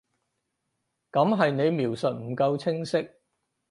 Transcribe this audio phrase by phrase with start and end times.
[1.11, 3.07] 噉係你描述唔夠清晰